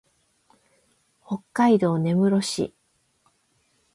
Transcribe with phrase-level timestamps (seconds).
[1.23, 2.73] 北海道根室市